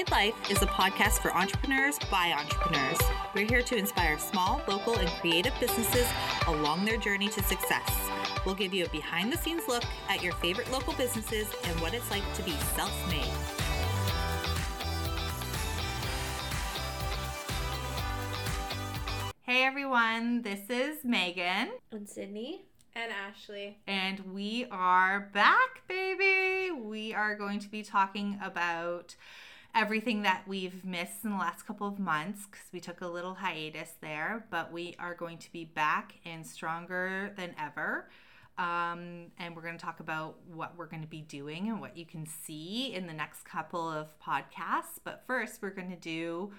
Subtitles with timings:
[0.00, 2.96] Made Life is a podcast for entrepreneurs by entrepreneurs.
[3.34, 6.06] We're here to inspire small, local, and creative businesses
[6.46, 7.92] along their journey to success.
[8.46, 11.92] We'll give you a behind the scenes look at your favorite local businesses and what
[11.92, 13.28] it's like to be self made.
[19.42, 21.72] Hey everyone, this is Megan.
[21.92, 22.62] And Sydney.
[22.96, 23.76] And Ashley.
[23.86, 26.70] And we are back, baby.
[26.70, 29.14] We are going to be talking about
[29.74, 33.34] everything that we've missed in the last couple of months because we took a little
[33.34, 38.08] hiatus there, but we are going to be back and stronger than ever.
[38.58, 41.96] Um, and we're going to talk about what we're going to be doing and what
[41.96, 44.98] you can see in the next couple of podcasts.
[45.02, 46.52] But first, we're going to do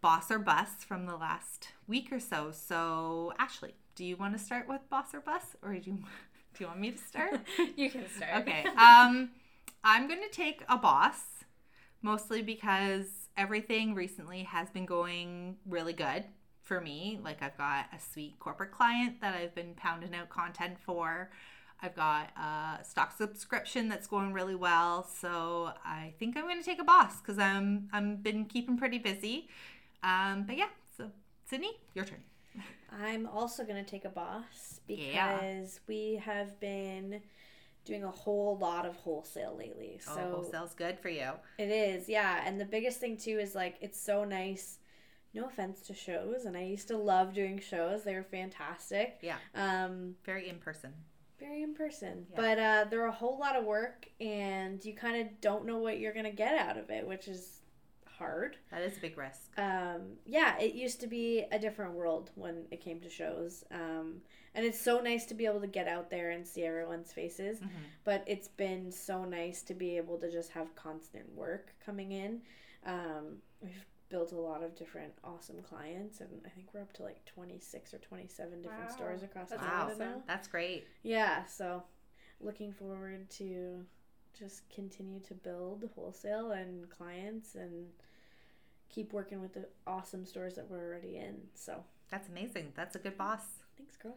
[0.00, 2.52] boss or bust from the last week or so.
[2.52, 5.98] So, Ashley, do you want to start with boss or bust, or do you
[6.54, 7.40] do you want me to start?
[7.76, 8.42] you can start.
[8.42, 8.64] Okay.
[8.76, 9.30] Um,
[9.82, 11.20] I'm going to take a boss,
[12.02, 16.24] mostly because everything recently has been going really good
[16.62, 17.18] for me.
[17.22, 21.30] Like I've got a sweet corporate client that I've been pounding out content for.
[21.80, 25.04] I've got a stock subscription that's going really well.
[25.04, 28.98] So I think I'm going to take a boss because I'm I'm been keeping pretty
[28.98, 29.48] busy.
[30.02, 31.10] Um, but yeah, so
[31.46, 32.22] Sydney, your turn.
[33.02, 35.64] I'm also going to take a boss because Yeah.
[35.86, 37.20] we have been
[37.88, 39.98] doing a whole lot of wholesale lately.
[40.08, 41.30] oh, So wholesale's good for you.
[41.58, 42.42] it is, yeah.
[42.46, 44.78] And the biggest thing too is like it's so nice.
[45.34, 48.02] No offense to shows, and I used to love doing shows.
[48.04, 49.18] They were fantastic.
[49.20, 50.94] Yeah, Um, very in person.
[51.38, 52.36] very in person, Yeah.
[52.36, 55.98] but uh, they're a whole lot of work, and you kind of don't know what
[56.00, 57.60] you're gonna get out of it, which is
[58.18, 58.56] hard.
[58.70, 59.50] That is a big risk.
[59.58, 63.64] um, yeah, it used to be a different world when it came to shows.
[63.70, 64.20] Um,
[64.54, 67.60] and it's so nice to be able to get out there and see everyone's faces.
[67.60, 67.68] Mhm.
[68.04, 72.42] But it's been so nice to be able to just have constant work coming in.
[72.84, 77.02] Um, we've built a lot of different awesome clients, and I think we're up to
[77.02, 78.96] like 26 or 27 different Wow.
[78.96, 79.98] stores across That's Canada awesome.
[79.98, 80.22] now.
[80.26, 80.86] That's great.
[81.02, 81.82] Yeah, so
[82.40, 83.84] looking forward to
[84.38, 87.86] just continue to build wholesale and clients and
[88.88, 91.36] keep working with the awesome stores that we're already in.
[91.54, 92.72] So That's amazing.
[92.76, 93.42] That's a good boss.
[93.76, 94.16] thanks, girl.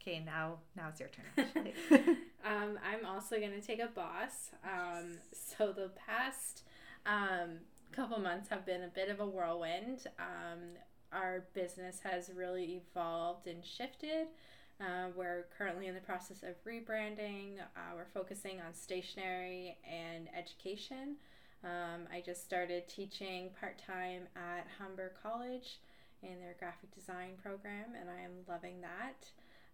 [0.00, 1.72] Okay, now now it's your turn.
[2.44, 4.50] Um, I'm also going to take a boss.
[4.64, 6.64] Um, so the past
[7.06, 7.60] um,
[7.90, 10.06] couple months have been a bit of a whirlwind.
[10.18, 10.60] Um,
[11.10, 14.26] our business has really evolved and shifted.
[14.80, 17.58] Uh, we're currently in the process of rebranding.
[17.76, 21.16] Uh, we're focusing on stationery and education.
[21.62, 25.78] Um, I just started teaching part time at Humber College
[26.22, 29.26] in their graphic design program, and I am loving that.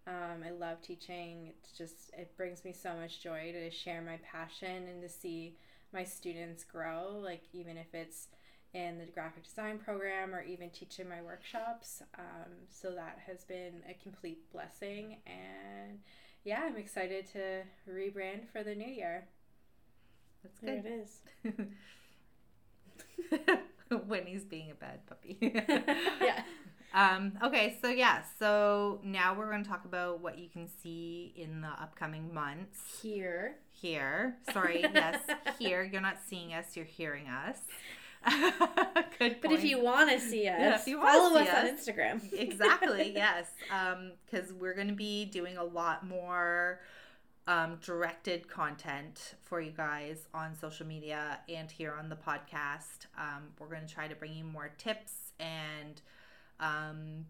[0.07, 1.47] Um, I love teaching.
[1.49, 5.55] It's just it brings me so much joy to share my passion and to see
[5.93, 7.19] my students grow.
[7.21, 8.27] Like even if it's
[8.73, 12.01] in the graphic design program or even teaching my workshops.
[12.17, 15.17] Um, so that has been a complete blessing.
[15.25, 15.99] And
[16.43, 19.25] yeah, I'm excited to rebrand for the new year.
[20.43, 20.91] That's There good.
[21.45, 21.63] it
[23.43, 23.57] is.
[24.07, 25.37] when he's being a bad puppy.
[26.21, 26.43] Yeah.
[26.93, 31.33] Um, okay, so yeah, so now we're going to talk about what you can see
[31.37, 33.55] in the upcoming months Here.
[33.69, 34.35] here.
[34.51, 35.21] Sorry, yes,
[35.57, 35.83] here.
[35.89, 37.59] You're not seeing us, you're hearing us.
[38.23, 41.67] But if you want to see us, Yeah, if you follow see us on.
[41.95, 42.33] Instagram.
[42.39, 43.47] exactly yes
[44.25, 46.79] because we're going to be doing a lot more
[47.47, 53.43] um, directed content for you guys on social media and here on the podcast um,
[53.59, 56.01] we're going to try to bring you more tips and
[56.59, 57.25] um,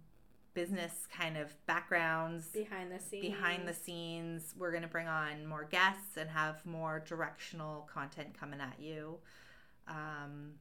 [0.53, 3.21] business kind of backgrounds Behind the scenes.
[3.25, 8.37] behind the scenes we're going to bring on more guests and have more directional content
[8.37, 9.17] coming at you
[9.87, 10.51] um,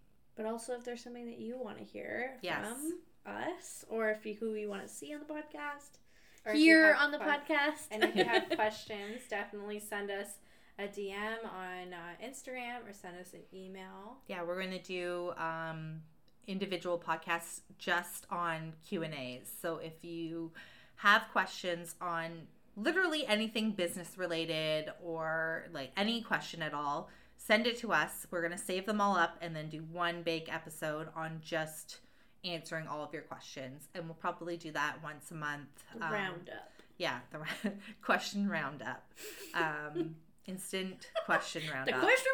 [0.40, 2.66] But also, if there's something that you want to hear Yes.
[2.66, 5.98] from us, or if you who you want to see on the podcast,
[6.46, 10.38] Or here on the que- podcast, And if you have questions, definitely send us
[10.78, 14.16] a DM on uh, Instagram or send us an email.
[14.28, 16.00] Yeah, we're going to do um,
[16.46, 19.52] individual podcasts just on Q and A's.
[19.60, 20.52] So if you
[20.96, 22.46] have questions on
[22.76, 27.10] literally anything business related or like any question at all,
[27.42, 28.26] send it to us.
[28.30, 32.00] We're going to save them all up and then do one big episode on just
[32.44, 33.88] answering all of your questions.
[33.94, 35.68] And we'll probably do that once a month.
[35.96, 36.70] the Um, roundup.
[36.98, 37.72] Yeah, the
[38.02, 39.10] question roundup.
[39.54, 40.16] Um,
[40.50, 41.88] instant question round.
[41.88, 42.08] The roundup.
[42.08, 42.32] question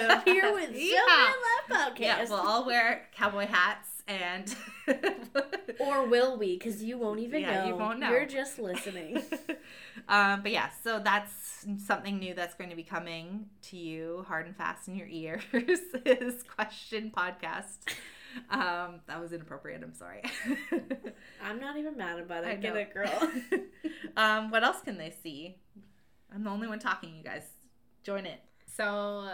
[0.00, 1.32] roundup here with Yeah.
[1.68, 2.00] Left Podcast.
[2.00, 4.54] Yeah, we'll all wear cowboy hats and
[5.80, 6.56] Or will we?
[6.56, 7.66] Because you won't even Yeah, know.
[7.68, 8.10] you won't know.
[8.10, 9.22] You're just listening.
[10.08, 14.46] um, but yeah, so that's something new that's going to be coming to you hard
[14.46, 15.42] and fast in your ears
[16.04, 17.78] is question podcast.
[18.50, 19.82] Um, that was inappropriate.
[19.82, 20.22] I'm sorry.
[21.42, 22.48] I'm not even mad about it.
[22.48, 23.30] I Get it, girl.
[24.16, 25.56] um, what else can they see?
[26.34, 27.14] I'm the only one talking.
[27.16, 27.42] You guys
[28.06, 28.40] join it.
[28.72, 29.28] So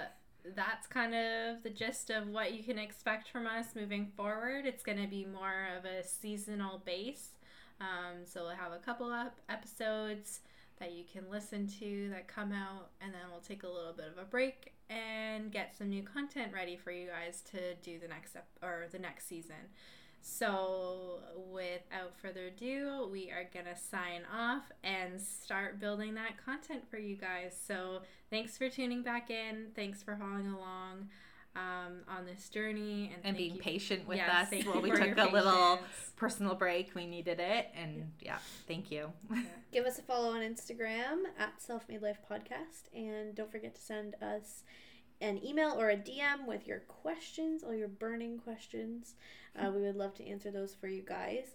[0.56, 4.64] that's kind of the gist of what you can expect from us moving forward.
[4.64, 7.34] It's going to be more of a seasonal base.
[7.80, 10.40] Um, so we'll have a couple of episodes
[10.80, 14.06] that you can listen to that come out, and then we'll take a little bit
[14.06, 18.08] of a break and get some new content ready for you guys to do the
[18.08, 19.70] next ep- or the next season.
[20.22, 21.20] So,
[21.50, 22.01] without
[22.32, 27.16] further ado, we are going to sign off and start building that content for you
[27.16, 27.54] guys.
[27.66, 29.66] So, thanks for tuning back in.
[29.74, 31.08] Thanks for following along
[31.56, 34.76] um, on this journey and, And thank being you- patient with Yes, us thank while
[34.76, 35.78] you we took your a little
[36.16, 36.94] personal break.
[36.94, 37.68] We needed it.
[37.76, 39.12] And yeah, thank you.
[39.72, 42.88] Give us a follow on Instagram at Self Made Life Podcast.
[42.94, 44.62] And don't forget to send us
[45.20, 49.14] an email or a DM with your questions, all your burning questions.
[49.54, 51.54] Uh, we would love to answer those for you guys.